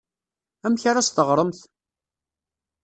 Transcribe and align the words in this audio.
Amek 0.65 0.83
ara 0.89 0.99
as-teɣremt? 1.03 1.59